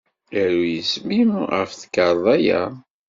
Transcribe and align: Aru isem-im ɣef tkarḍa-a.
Aru 0.41 0.61
isem-im 0.79 1.31
ɣef 1.53 1.71
tkarḍa-a. 1.73 2.61